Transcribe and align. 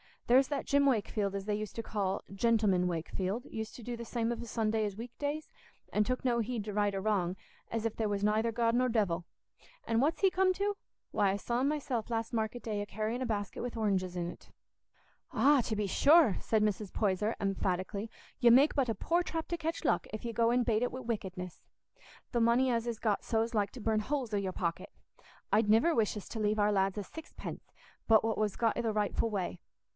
There's 0.25 0.47
that 0.47 0.65
Jim 0.65 0.85
Wakefield, 0.87 1.35
as 1.35 1.43
they 1.45 1.53
used 1.53 1.75
to 1.75 1.83
call 1.83 2.23
'Gentleman 2.33 2.87
Wakefield,' 2.87 3.45
used 3.45 3.75
to 3.75 3.83
do 3.83 3.95
the 3.95 4.05
same 4.05 4.31
of 4.31 4.41
a 4.41 4.45
Sunday 4.47 4.83
as 4.85 4.95
o' 4.95 4.97
weekdays, 4.97 5.49
and 5.91 6.05
took 6.05 6.25
no 6.25 6.39
heed 6.39 6.63
to 6.63 6.73
right 6.73 6.95
or 6.95 7.01
wrong, 7.01 7.35
as 7.69 7.85
if 7.85 7.97
there 7.97 8.07
was 8.09 8.23
nayther 8.23 8.51
God 8.51 8.73
nor 8.73 8.87
devil. 8.89 9.25
An' 9.83 9.99
what's 9.99 10.21
he 10.21 10.31
come 10.31 10.53
to? 10.53 10.77
Why, 11.11 11.31
I 11.31 11.35
saw 11.37 11.59
him 11.61 11.67
myself 11.67 12.09
last 12.09 12.33
market 12.33 12.63
day 12.63 12.81
a 12.81 12.85
carrying 12.85 13.21
a 13.21 13.25
basket 13.25 13.61
wi' 13.61 13.69
oranges 13.79 14.15
in't." 14.15 14.49
"Ah, 15.33 15.61
to 15.65 15.75
be 15.75 15.85
sure," 15.85 16.37
said 16.39 16.63
Mrs. 16.63 16.91
Poyser, 16.93 17.35
emphatically, 17.39 18.09
"you 18.39 18.51
make 18.51 18.73
but 18.73 18.89
a 18.89 18.95
poor 18.95 19.21
trap 19.21 19.49
to 19.49 19.57
catch 19.57 19.83
luck 19.83 20.07
if 20.13 20.23
you 20.23 20.31
go 20.31 20.49
and 20.49 20.65
bait 20.65 20.81
it 20.81 20.93
wi' 20.93 21.01
wickedness. 21.01 21.61
The 22.31 22.41
money 22.41 22.71
as 22.71 22.87
is 22.87 22.97
got 22.99 23.23
so's 23.23 23.53
like 23.53 23.69
to 23.71 23.81
burn 23.81 23.99
holes 23.99 24.33
i' 24.33 24.37
your 24.37 24.53
pocket. 24.53 24.89
I'd 25.51 25.69
niver 25.69 25.93
wish 25.93 26.15
us 26.17 26.29
to 26.29 26.39
leave 26.39 26.57
our 26.57 26.71
lads 26.71 26.97
a 26.97 27.03
sixpence 27.03 27.71
but 28.07 28.23
what 28.23 28.37
was 28.37 28.55
got 28.55 28.77
i' 28.77 28.81
the 28.81 28.93
rightful 28.93 29.29
way. 29.29 29.59